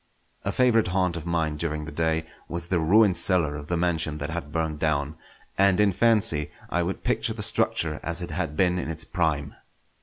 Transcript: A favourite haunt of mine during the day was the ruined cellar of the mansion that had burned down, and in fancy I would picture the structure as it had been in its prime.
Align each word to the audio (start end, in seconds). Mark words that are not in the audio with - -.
A 0.43 0.51
favourite 0.51 0.87
haunt 0.87 1.15
of 1.15 1.27
mine 1.27 1.57
during 1.57 1.85
the 1.85 1.91
day 1.91 2.25
was 2.49 2.65
the 2.65 2.79
ruined 2.79 3.15
cellar 3.17 3.55
of 3.55 3.67
the 3.67 3.77
mansion 3.77 4.17
that 4.17 4.31
had 4.31 4.51
burned 4.51 4.79
down, 4.79 5.15
and 5.59 5.79
in 5.79 5.91
fancy 5.93 6.49
I 6.71 6.81
would 6.81 7.03
picture 7.03 7.33
the 7.35 7.43
structure 7.43 7.99
as 8.01 8.19
it 8.19 8.31
had 8.31 8.57
been 8.57 8.79
in 8.79 8.89
its 8.89 9.03
prime. 9.03 9.53